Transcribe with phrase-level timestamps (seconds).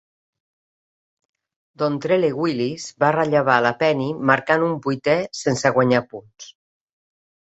[1.81, 6.49] Dontrelle Willis va rellevar la Penny marcant un vuitè sense guanyar punts.